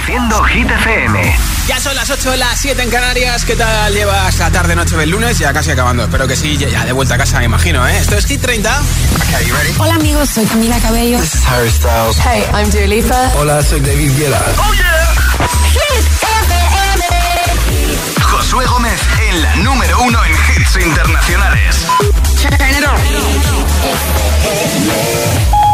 [0.00, 1.36] Reproduciendo Hit FM.
[1.66, 3.44] Ya son las 8, las 7 en Canarias.
[3.44, 5.38] ¿Qué tal llevas la tarde, noche del lunes?
[5.38, 6.04] Ya casi acabando.
[6.04, 7.98] Espero que sí, ya de vuelta a casa, me imagino, ¿eh?
[7.98, 8.82] Esto es Hit 30.
[9.78, 10.30] Hola, amigos.
[10.30, 11.18] Soy Camila Cabello.
[11.18, 12.16] This is Harry Styles.
[12.18, 13.30] Hey, I'm Dua Lipa.
[13.36, 14.42] Hola, soy David Guetta.
[14.56, 15.14] ¡Oh, yeah!
[15.72, 16.54] Hit FM.
[18.22, 21.86] Josué Gómez en la número uno en hits internacionales.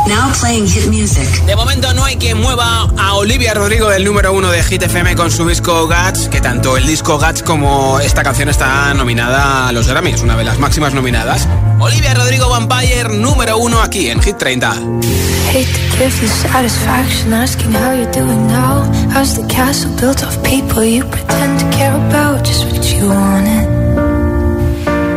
[0.09, 1.27] Now playing hit music.
[1.47, 5.17] De momento no hay quien mueva a Olivia Rodrigo del número uno de Hit FM
[5.17, 9.73] con su disco Guts, que tanto el disco Guts como esta canción está nominada a
[9.73, 11.49] los Grammys, una de las máximas nominadas.
[11.81, 14.71] Olivia Rodrigo Vampire, número uno aquí en Hit 30.
[14.73, 18.85] Hate to give you satisfaction asking how you're doing now.
[19.13, 22.45] How's the castle built of people you pretend to care about?
[22.45, 23.67] Just what you wanted.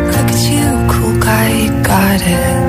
[0.08, 2.69] Look at you, cool guy, you got it.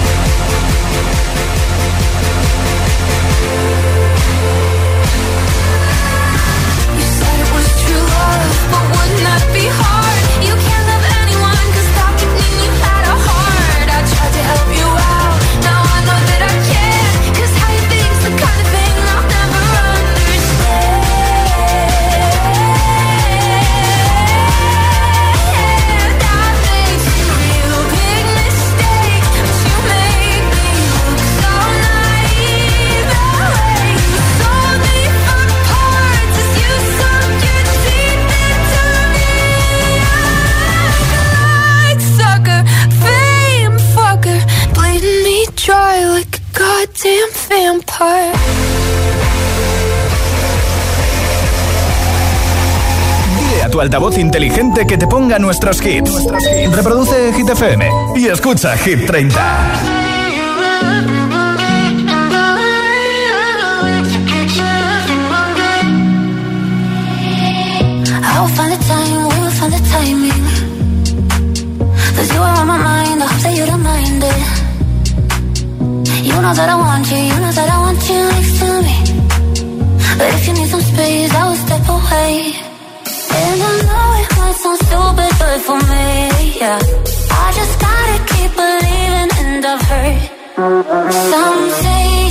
[53.71, 56.11] Tu altavoz inteligente que te ponga nuestros hits.
[56.73, 59.39] Reproduce Hit FM y escucha Hit 30.
[68.23, 70.43] I'll find the time, we will find the timing.
[72.15, 74.43] Cause you are on my mind, I hope that you don't mind it.
[76.25, 78.97] You know that I want you, you know that I want you next to me.
[80.17, 82.70] But if you need some space, I will step away.
[84.75, 86.79] Sound stupid, but for me, yeah.
[87.31, 90.21] I just gotta keep believing, and I've heard.
[91.31, 92.30] Some say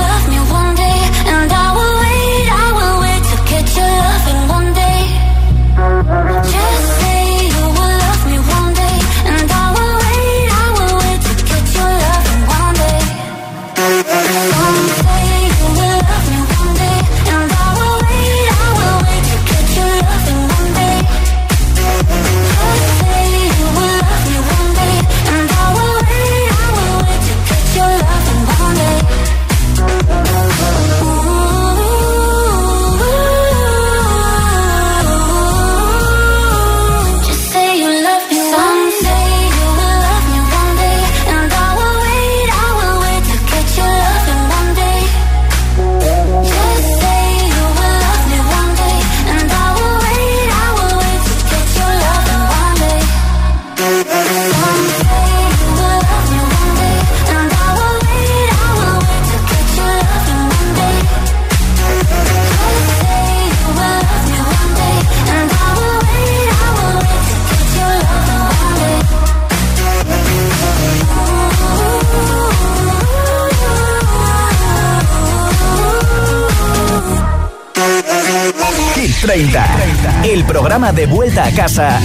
[80.51, 81.97] programa de vuelta a casa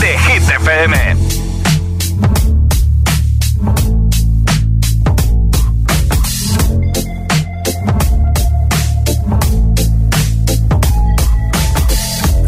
[0.00, 0.92] de Hit FM.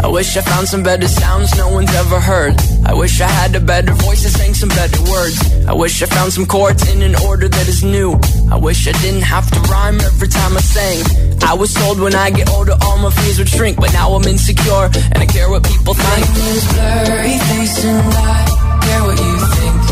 [0.02, 2.56] I wish I found some better sounds no one's ever heard.
[2.84, 5.38] I wish I had a better voice and sang some better words.
[5.68, 8.18] I wish I found some chords in an order that is new.
[8.50, 11.33] I wish I didn't have to rhyme every time I sang.
[11.44, 14.24] I was told when I get older all my fears would shrink, but now I'm
[14.24, 16.04] insecure and I care what people think.
[16.04, 18.44] My name's blurry face and I
[18.84, 19.82] care what you think.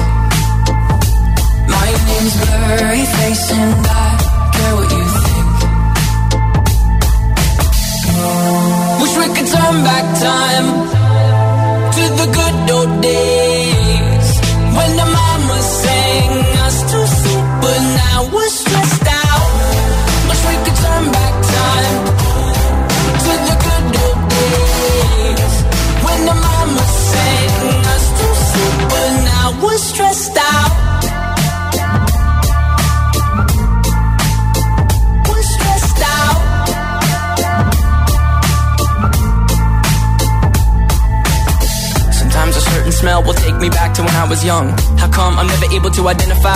[1.77, 4.09] My name's blurry face and I
[4.57, 5.49] care what you think.
[9.03, 11.02] Wish we could turn back time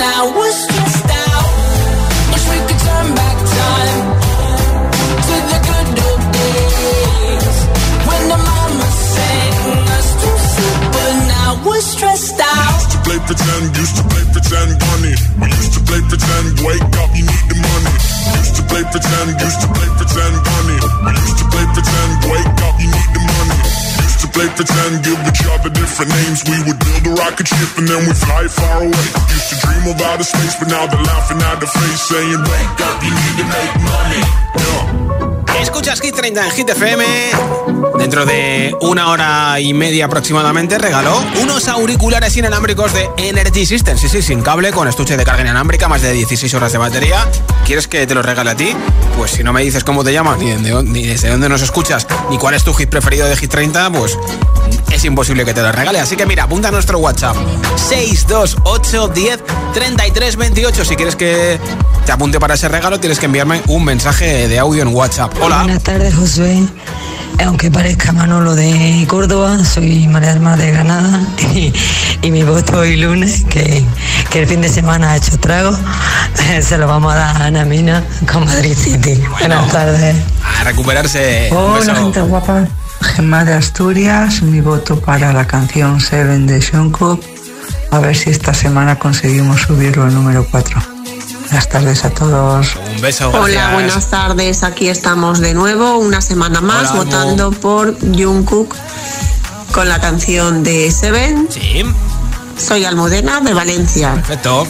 [0.00, 1.48] now we're stressed out.
[2.32, 4.00] Wish we could turn back time
[5.28, 7.56] to the good old days
[8.08, 8.38] when the
[9.92, 10.30] us to
[11.68, 12.80] we're stressed out.
[12.80, 15.14] Used to play pretend, used to play pretend, bunny.
[15.36, 17.94] We used to play pretend, wake up, you need the money.
[18.40, 20.80] Used to play pretend, used to play pretend, honey.
[21.04, 23.99] We used to play pretend, wake up, you need the money.
[24.20, 26.44] Used to play pretend, give each other different names.
[26.44, 29.06] We would build a rocket ship and then we fly far away.
[29.32, 32.80] Used to dream of outer space, but now they're laughing at the face, saying, Wake
[32.84, 34.22] up, you need to make money.
[34.60, 34.89] Yeah.
[35.60, 37.04] Escuchas Hit 30 en Hit FM.
[37.98, 43.98] Dentro de una hora y media aproximadamente regaló unos auriculares inalámbricos de Energy System.
[43.98, 47.28] Sí, sí, sin cable, con estuche de carga inalámbrica, más de 16 horas de batería.
[47.66, 48.74] ¿Quieres que te los regale a ti?
[49.18, 52.38] Pues si no me dices cómo te llamas, ni, ni desde dónde nos escuchas, ni
[52.38, 54.18] cuál es tu hit preferido de Hit 30, pues
[54.90, 56.00] es imposible que te los regale.
[56.00, 57.36] Así que mira, apunta a nuestro WhatsApp
[57.76, 59.42] 628 10
[59.74, 60.84] 33 28.
[60.84, 61.60] Si quieres que
[62.04, 65.32] te apunte para ese regalo, tienes que enviarme un mensaje de audio en WhatsApp.
[65.50, 65.64] Hola.
[65.64, 66.62] Buenas tardes, Josué.
[67.44, 71.20] Aunque parezca Manolo de Córdoba, soy María Alma de Granada
[72.22, 73.84] y, mi voto hoy lunes, que,
[74.32, 75.76] el fin de semana ha hecho trago,
[76.62, 79.20] se lo vamos a dar a Ana Mina con Madrid City.
[79.40, 80.14] Buenas tardes.
[80.60, 81.48] A recuperarse.
[81.50, 82.68] Hola, gente guapa.
[83.00, 87.24] Gemma de Asturias, mi voto para la canción Seven de Jungkook.
[87.90, 90.99] A ver si esta semana conseguimos subirlo al número 4.
[91.50, 92.76] Buenas tardes a todos.
[92.76, 93.28] Un beso.
[93.32, 94.62] Hola, buenas tardes.
[94.62, 98.76] Aquí estamos de nuevo, una semana más, votando por Jungkook
[99.72, 101.48] con la canción de Seven.
[101.50, 101.82] Sí.
[102.56, 104.14] Soy Almudena de Valencia.
[104.14, 104.64] Perfecto.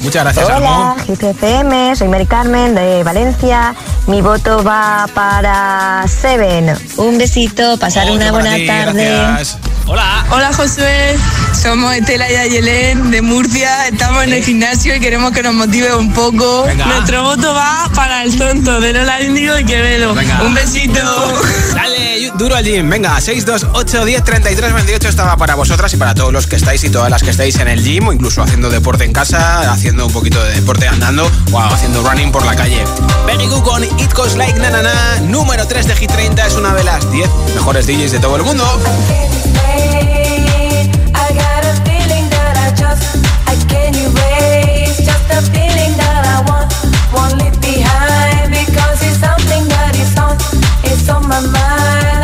[0.00, 3.74] Muchas gracias, Hola, GCFM, soy Mari Carmen de Valencia.
[4.06, 6.74] Mi voto va para Seven.
[6.96, 9.44] Un besito, pasar una buena tarde.
[9.90, 10.26] Hola.
[10.30, 11.16] Hola Josué,
[11.54, 15.94] somos Estela y Ayelén de Murcia, estamos en el gimnasio y queremos que nos motive
[15.94, 16.68] un poco.
[16.76, 20.14] Nuestro voto va para el tonto de Lola Índigo y Quevedo.
[20.44, 21.00] Un besito.
[21.74, 22.90] Dale, duro al gym.
[22.90, 26.90] Venga, 628 10 33 28 estaba para vosotras y para todos los que estáis y
[26.90, 30.12] todas las que estáis en el gym o incluso haciendo deporte en casa, haciendo un
[30.12, 32.84] poquito de deporte andando o haciendo running por la calle.
[33.26, 36.74] Benny con It Goes Like Na Na Na, número 3 de Hit 30, es una
[36.74, 38.64] de las 10 mejores DJs de todo el mundo.
[51.28, 52.17] My mind.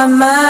[0.00, 0.49] my mind.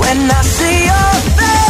[0.00, 1.69] when I see your face,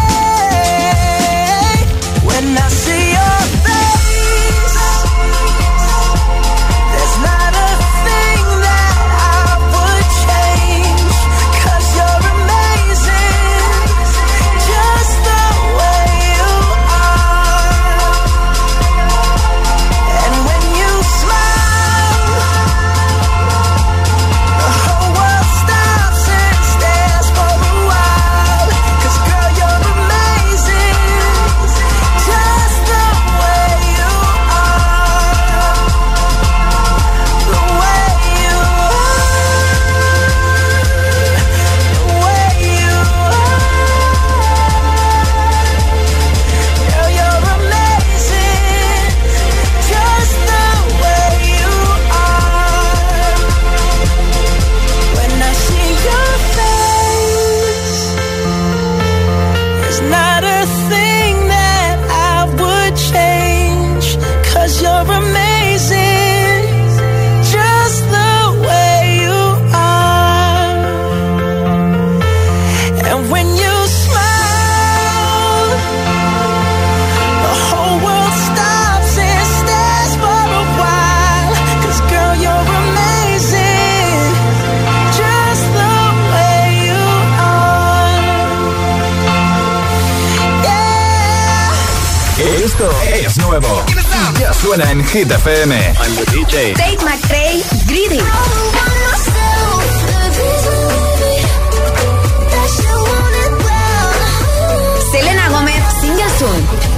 [2.23, 3.00] when I see
[95.11, 95.71] Hit FM.
[95.99, 96.73] I'm the DJ.
[96.73, 98.21] Tate McRae, Greedy.
[105.11, 106.91] Selena Gómez, Single Soon.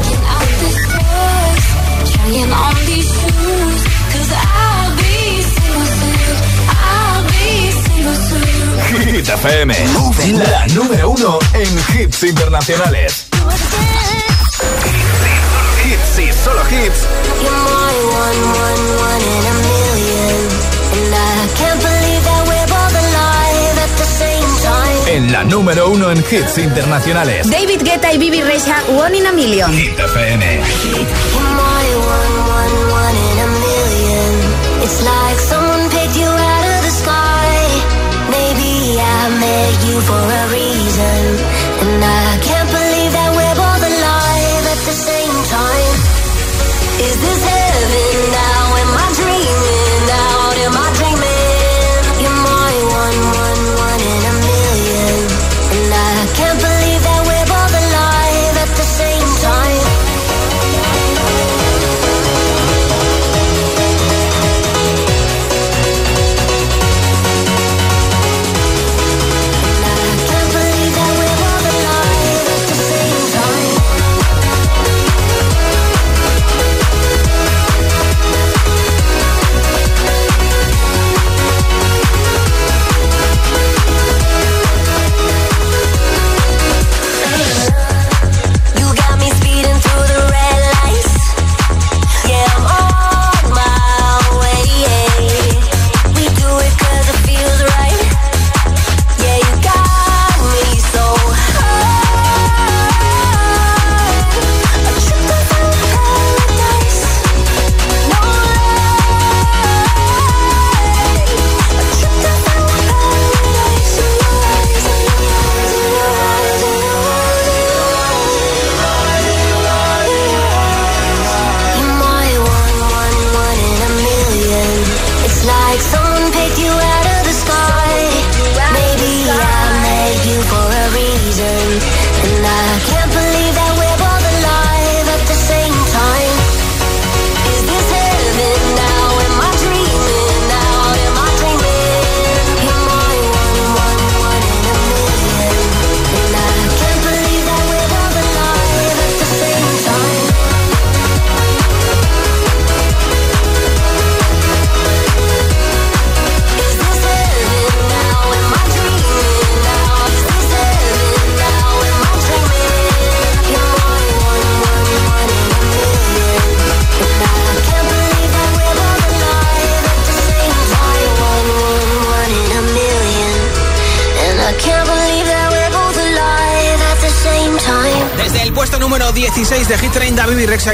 [9.12, 9.74] Hit FM.
[10.38, 13.13] La número uno en hits internacionales.
[25.44, 27.50] La número uno en hits internacionales.
[27.50, 29.72] David Guetta y Bibi Rexha, One in a Million.
[29.72, 30.44] Hit FM.
[34.84, 37.56] It's like someone picked you out of the sky.
[38.30, 41.22] Maybe I met you for a reason.
[41.82, 42.63] And I can't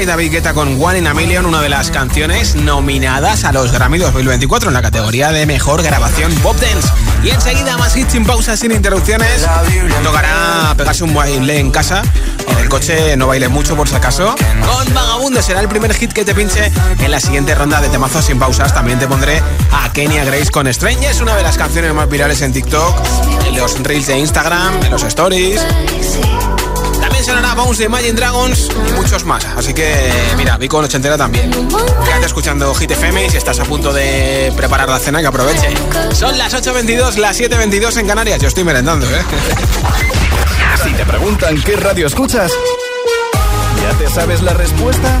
[0.00, 3.52] Rexa y David Guetta con One in a Million, una de las canciones nominadas a
[3.52, 6.88] los Grammy 2024 en la categoría de Mejor Grabación Pop Dance.
[7.22, 9.46] Y enseguida más hits sin pausas, sin interrupciones.
[10.02, 12.02] Tocará pegarse un baile en casa.
[12.48, 14.34] En el coche no baile mucho por si acaso.
[14.66, 18.24] Con Vagabundo será el primer hit que te pinche en la siguiente ronda de temazos
[18.24, 18.72] sin pausas.
[18.72, 22.52] También te pondré a Kenya Grace con Strange, una de las canciones más virales en
[22.52, 22.96] TikTok,
[23.46, 25.60] en los reels de Instagram, en los stories.
[27.30, 29.44] Sonará Bounce de Imagine Dragons y muchos más.
[29.56, 31.48] Así que, mira, vi con ochentera también.
[31.48, 35.68] Quédate escuchando Hit FM y si estás a punto de preparar la cena, que aproveche.
[36.12, 38.40] Son las 8.22, las 7.22 en Canarias.
[38.40, 39.22] Yo estoy merendando, ¿eh?
[40.82, 42.50] Si te preguntan qué radio escuchas,
[43.80, 45.20] ¿ya te sabes la respuesta?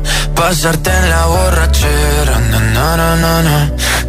[0.41, 2.59] Pasarte en la borrachera, na,
[2.97, 3.57] na, na, na,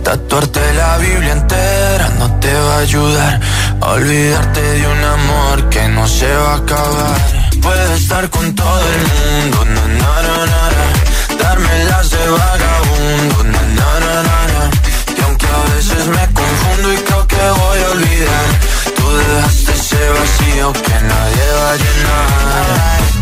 [0.03, 3.40] tatuarte la Biblia entera no te va a ayudar
[3.83, 7.18] a olvidarte de un amor que no se va a acabar.
[7.61, 10.12] Puedes estar con todo el mundo, na, na,
[10.53, 10.87] na, na,
[11.42, 14.16] darme las de vagabundo, na, na, na,
[14.53, 14.62] na.
[15.18, 18.49] y aunque a veces me confundo y creo que voy a olvidar,
[18.97, 23.21] tú dejaste ese vacío que nadie va a llenar.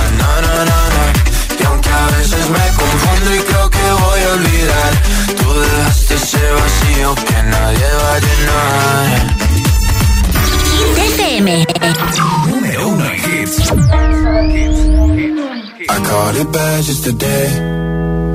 [16.41, 17.47] it bad just today.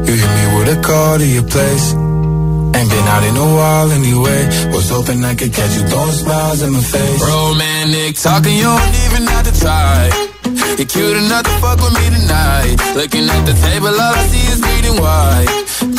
[0.07, 1.87] You hit me with a call to your place.
[2.77, 4.41] Ain't been out in a while anyway.
[4.73, 7.23] Was hoping I could catch you throwing smiles in my face.
[7.23, 10.11] Romantic talking, you don't even have to try.
[10.79, 12.77] You're cute enough to fuck with me tonight.
[12.95, 15.51] Looking at the table, all I see is bleeding white.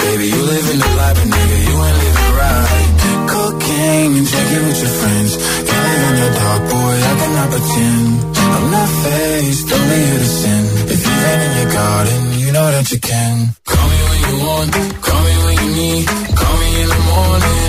[0.03, 2.87] Baby, you living the life, but nigga, you ain't living right.
[3.31, 5.66] Cocaine and drinking with your friends.
[6.07, 8.37] In the dark, boy, I cannot pretend.
[8.55, 10.63] I'm not faced, only you to sin.
[10.93, 13.35] If you ain't in your garden, you know that you can.
[13.65, 14.71] Call me when you want,
[15.05, 16.05] call me when you need.
[16.07, 17.66] Call me in the morning,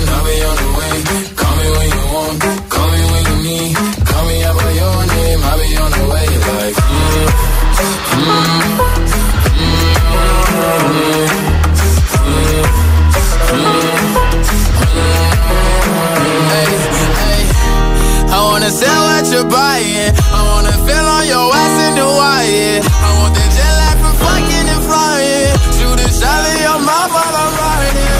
[19.39, 20.13] what you're buying.
[20.33, 22.81] I wanna feel on your ass in Hawaii.
[22.83, 25.53] I want the jet lag from fucking and flying.
[25.77, 28.19] Shoot a shot in your mouth while I'm riding.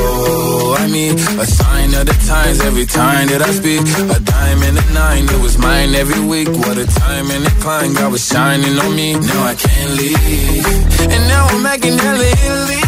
[0.00, 3.80] Oh, I mean, a sign of the times every time that I speak.
[4.16, 6.48] A dime and a nine, it was mine every week.
[6.48, 9.14] What a time and a climb, God was shining on me.
[9.14, 10.66] Now I can't leave.
[11.12, 12.82] And now I'm making hella Italy.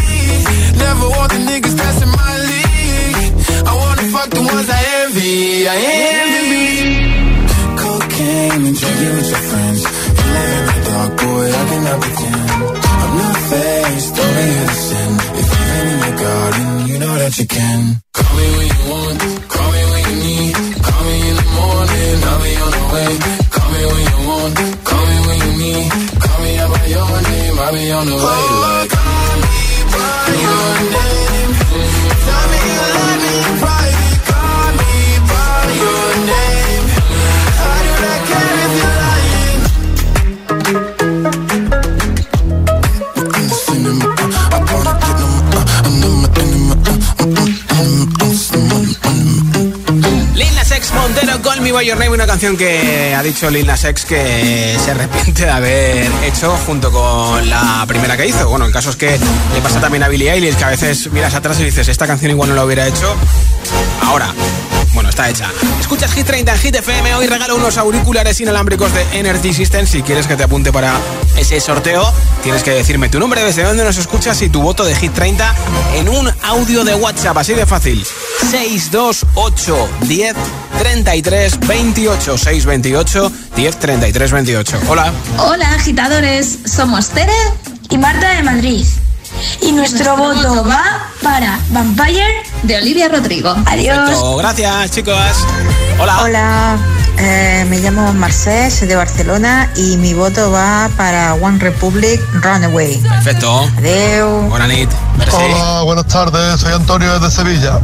[0.77, 3.33] Never want the niggas in my league.
[3.69, 5.67] I wanna fuck the ones I envy.
[5.67, 6.90] I envy.
[8.53, 9.81] And drinking with your friends.
[9.81, 12.49] You live in the dark, boy, I cannot pretend.
[12.83, 15.11] I'm not faced, only sin.
[15.39, 18.01] If you ain't in your garden, you know that you can.
[18.13, 19.40] Call me when you want,
[52.31, 57.49] canción que ha dicho Lil Nas X que se arrepiente de haber hecho junto con
[57.49, 58.47] la primera que hizo.
[58.47, 59.19] Bueno, el caso es que
[59.53, 62.31] le pasa también a Billie Eilish, que a veces miras atrás y dices, esta canción
[62.31, 63.13] igual no la hubiera hecho
[64.03, 64.33] ahora.
[64.93, 65.51] Bueno, está hecha.
[65.81, 67.15] Escuchas Hit 30 en Hit FM.
[67.15, 69.85] Hoy regalo unos auriculares inalámbricos de Energy System.
[69.85, 70.97] Si quieres que te apunte para
[71.35, 72.13] ese sorteo,
[72.43, 75.53] tienes que decirme tu nombre, desde dónde nos escuchas y tu voto de Hit 30
[75.95, 77.37] en un audio de WhatsApp.
[77.37, 78.05] Así de fácil.
[78.49, 80.35] 628 10
[80.79, 84.79] 33 28 628 10 33 28.
[84.87, 85.11] Hola.
[85.37, 86.59] Hola, agitadores.
[86.65, 87.33] Somos Tere
[87.89, 88.85] y Marta de Madrid.
[89.61, 93.55] Y nuestro, nuestro voto, voto va para Vampire de Olivia Rodrigo.
[93.65, 93.97] Adiós.
[93.97, 94.35] Perfecto.
[94.37, 95.15] Gracias, chicos.
[95.99, 96.21] Hola.
[96.23, 96.77] Hola.
[97.17, 102.97] Eh, me llamo Marcés, soy de Barcelona y mi voto va para One Republic Runaway.
[102.97, 103.69] Perfecto.
[103.77, 104.49] Adiós.
[104.49, 104.87] Buenas.
[105.31, 106.59] Hola, buenas tardes.
[106.61, 107.79] Soy Antonio desde Sevilla.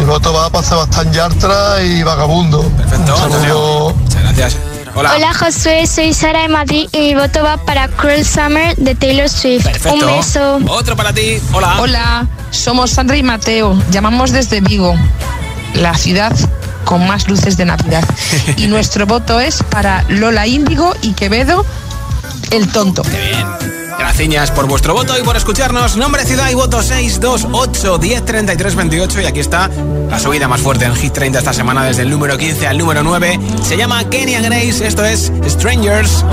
[0.00, 2.62] Mi voto va para Sebastián Yartra y Vagabundo.
[2.62, 3.94] Perfecto, saludo.
[3.94, 4.56] Muchas gracias.
[4.94, 5.12] Hola.
[5.14, 9.28] Hola Josué, soy Sara de Madrid y mi voto va para Cruel Summer de Taylor
[9.28, 9.64] Swift.
[9.64, 10.08] Perfecto.
[10.08, 10.58] Un beso.
[10.68, 11.38] Otro para ti.
[11.52, 11.76] Hola.
[11.80, 13.78] Hola, somos Sandra y Mateo.
[13.90, 14.94] Llamamos desde Vigo,
[15.74, 16.34] la ciudad
[16.86, 18.04] con más luces de Navidad.
[18.56, 21.66] Y nuestro voto es para Lola Índigo y Quevedo,
[22.50, 23.02] el tonto.
[23.02, 23.69] Qué bien.
[24.00, 25.98] Graciñas por vuestro voto y por escucharnos.
[25.98, 29.20] Nombre, ciudad y voto 628 1033 28.
[29.20, 29.68] Y aquí está
[30.08, 33.02] la subida más fuerte en Hit 30 esta semana desde el número 15 al número
[33.02, 33.38] 9.
[33.62, 34.86] Se llama Kenny and Grace.
[34.86, 36.24] Esto es Strangers.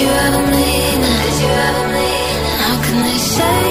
[0.00, 1.00] you ever mean?
[1.00, 2.44] Did you ever mean?
[2.62, 3.63] How can they say?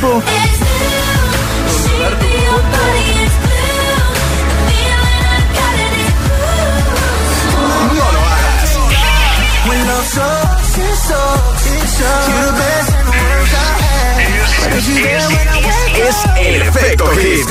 [0.00, 0.22] cuerpo.
[15.94, 17.46] Es el efecto hit.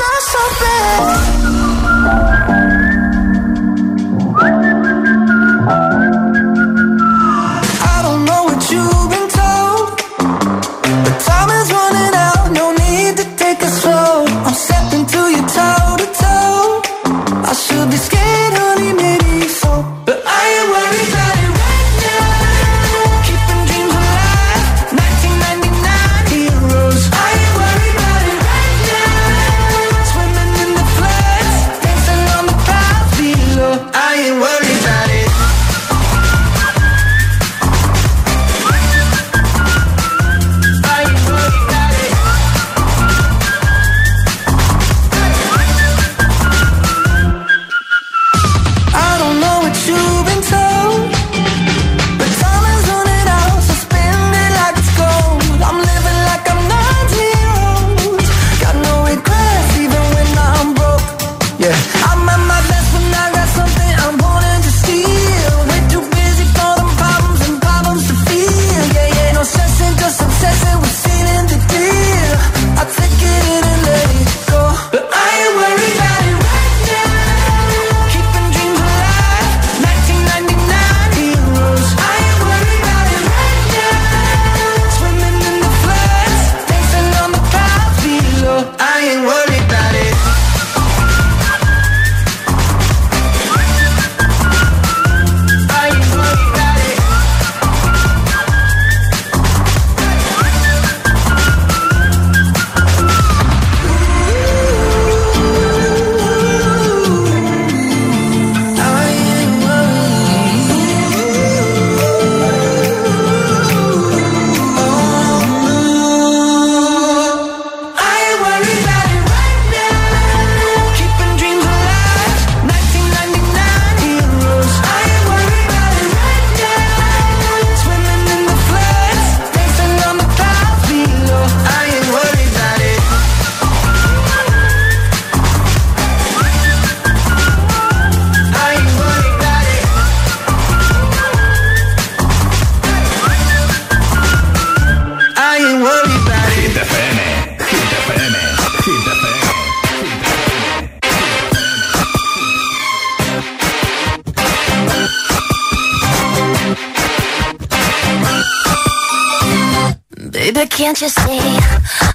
[160.82, 161.60] Can't you see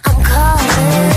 [0.06, 1.15] I'm calling?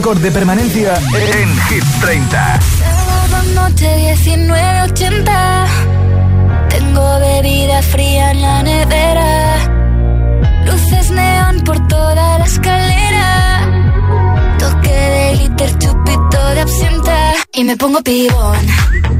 [0.00, 2.60] Récord de permanencia en Hit 30.
[2.78, 5.66] Sábado noche 1980
[6.70, 9.56] Tengo bebida fría en la nevera.
[10.64, 13.68] Luces neón por toda la escalera.
[14.58, 17.34] Toque de glitter, chupito de absenta.
[17.52, 19.19] Y me pongo pibón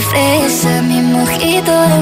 [0.00, 1.99] Fresa, mi mojito de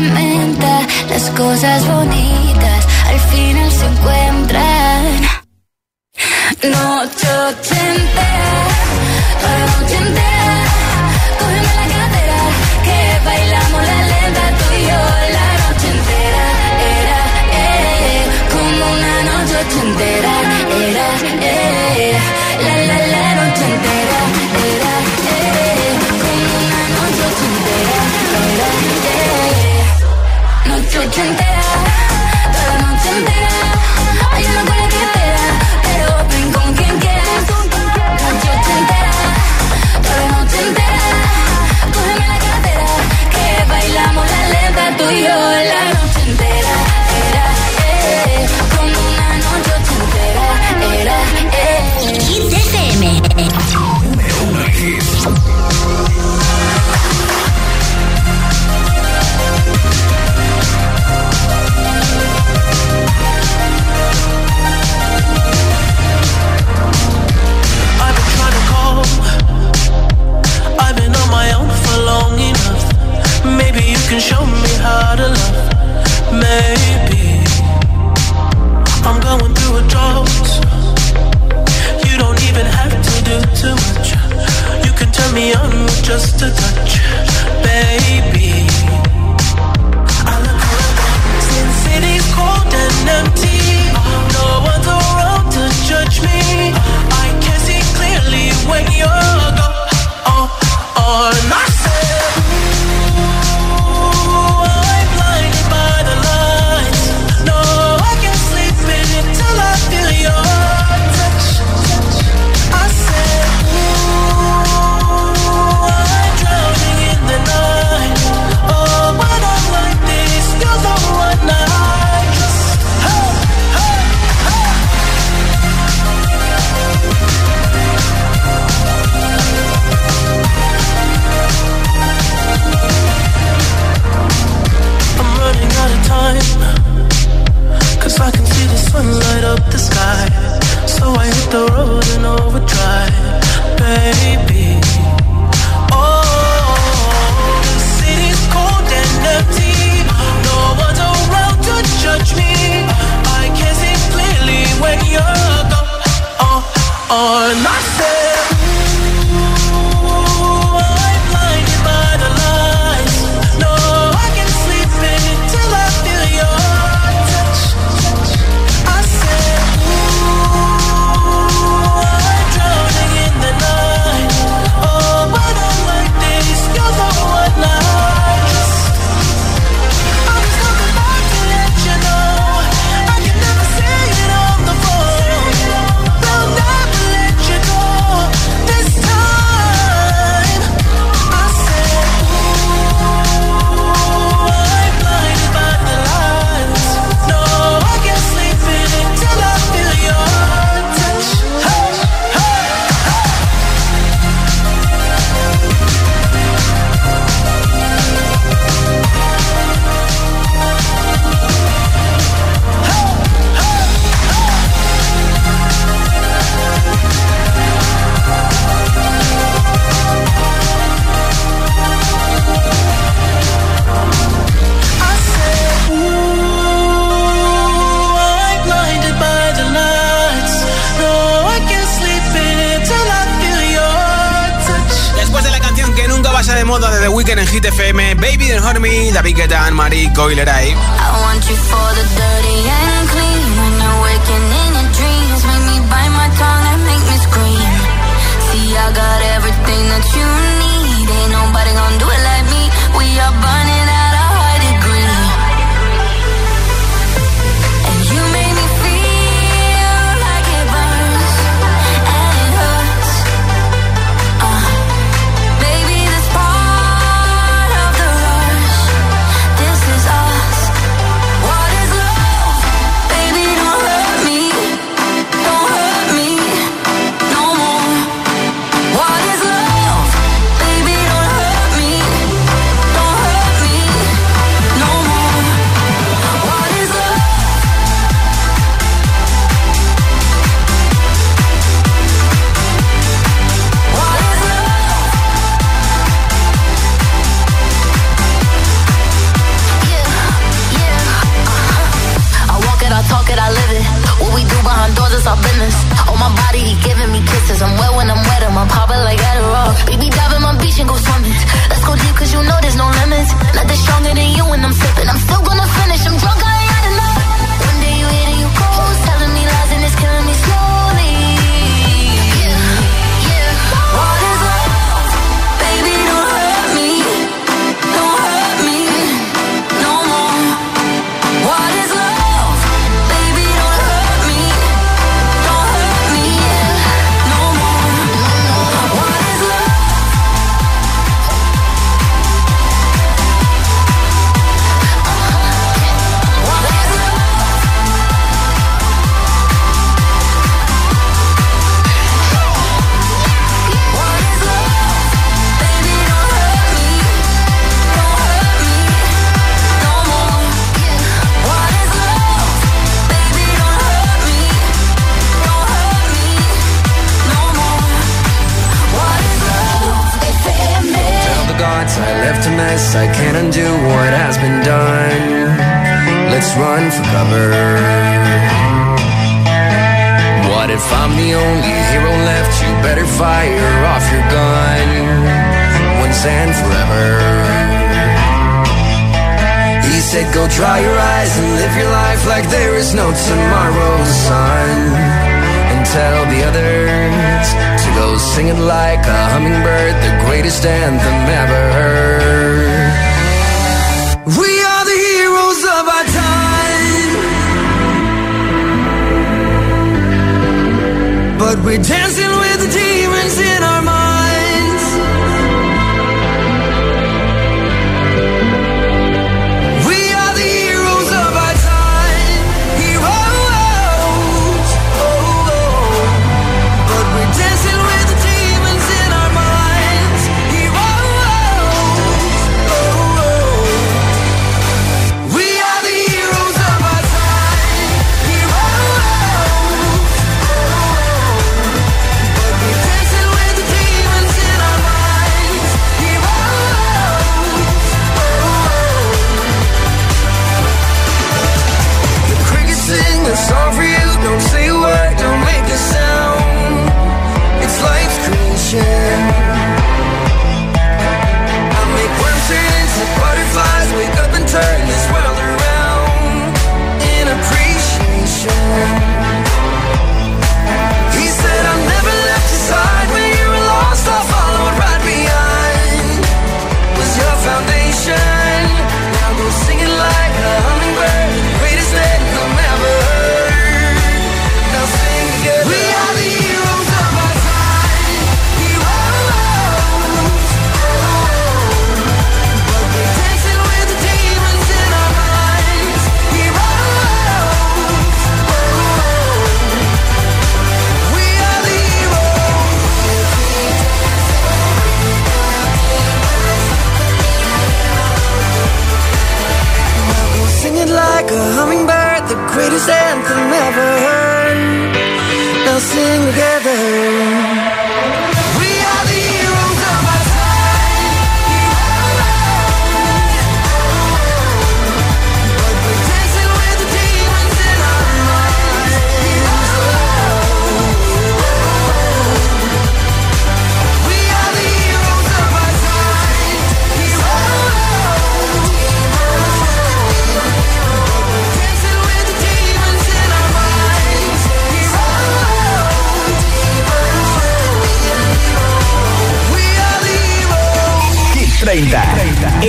[239.89, 240.98] Guetta, Anne-Marie Coileray.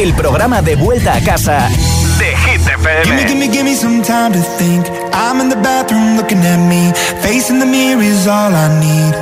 [0.01, 1.67] el programa de vuelta a casa
[2.19, 3.03] de Hit FM.
[3.03, 4.87] Give me, give me, give me some time to think.
[5.13, 6.93] I'm in the bathroom looking at me.
[7.21, 9.13] Facing the mirror is all I need.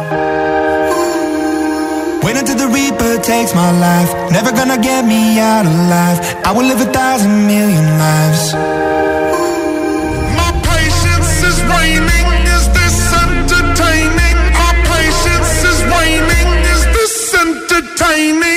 [2.23, 4.13] Wait until the Reaper takes my life.
[4.31, 6.19] Never gonna get me out alive.
[6.45, 8.53] I will live a thousand million lives.
[10.37, 12.27] My patience is waning.
[12.55, 14.37] Is this entertaining?
[14.53, 16.49] My patience is waning.
[16.73, 18.56] Is this entertaining?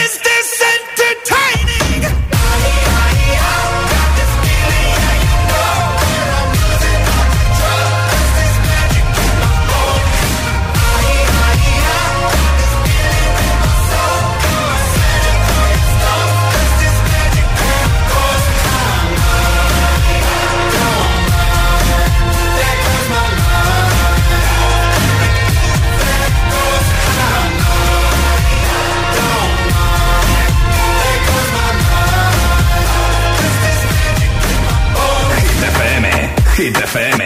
[36.61, 37.19] Hit FM,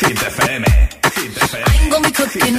[0.00, 0.64] Hit FM,
[1.14, 1.62] Hit FM.
[1.64, 2.56] I'm gonna be cooking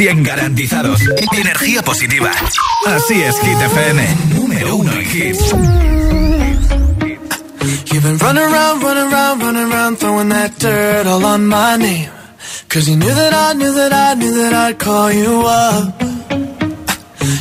[0.00, 0.98] 100 garantizados.
[1.36, 2.30] Energía positiva.
[2.86, 4.16] Así es, Hit FM.
[4.34, 5.52] Número uno en hits.
[7.92, 12.08] You've been running around, running around, running around, throwing that dirt all on my name.
[12.68, 16.00] Cause you knew that I knew that I knew that I'd call you up.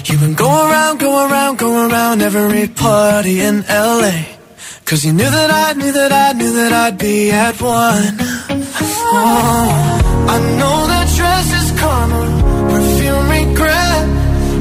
[0.09, 4.25] You've been going around, going around, going around every party in LA.
[4.83, 8.17] Cause you knew that I knew that I knew that I'd be at one.
[9.13, 12.48] Oh, I know that dress is karma.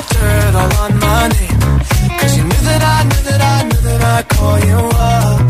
[0.00, 2.18] that dirt all on my name.
[2.20, 5.49] Cause you knew that I, knew that I, knew that I'd call you up.